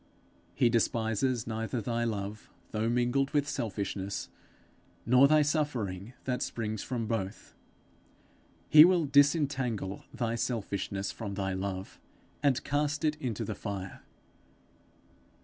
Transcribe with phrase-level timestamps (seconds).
[0.55, 4.29] He despises neither thy love though mingled with selfishness,
[5.05, 7.53] nor thy suffering that springs from both;
[8.67, 11.99] he will disentangle thy selfishness from thy love,
[12.41, 14.01] and cast it into the fire.